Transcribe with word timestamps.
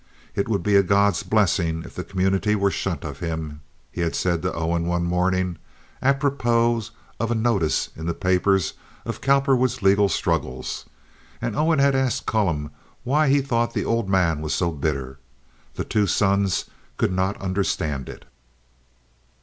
"It 0.33 0.49
would 0.49 0.63
be 0.63 0.75
a 0.75 0.81
God's 0.81 1.21
blessing 1.21 1.83
if 1.85 1.93
the 1.93 2.03
community 2.03 2.55
were 2.55 2.71
shut 2.71 3.03
of 3.03 3.19
him," 3.19 3.61
he 3.91 4.01
had 4.01 4.15
said 4.15 4.41
to 4.41 4.51
Owen 4.51 4.87
one 4.87 5.03
morning, 5.03 5.59
apropos 6.01 6.85
of 7.19 7.29
a 7.29 7.35
notice 7.35 7.89
in 7.95 8.07
the 8.07 8.15
papers 8.15 8.73
of 9.05 9.21
Cowperwood's 9.21 9.83
legal 9.83 10.09
struggles; 10.09 10.85
and 11.39 11.55
Owen 11.55 11.77
had 11.77 11.93
asked 11.93 12.25
Callum 12.25 12.71
why 13.03 13.27
he 13.29 13.43
thought 13.43 13.75
the 13.75 13.85
old 13.85 14.09
man 14.09 14.41
was 14.41 14.55
so 14.55 14.71
bitter. 14.71 15.19
The 15.75 15.83
two 15.85 16.07
sons 16.07 16.65
could 16.97 17.11
not 17.13 17.39
understand 17.39 18.09
it. 18.09 18.25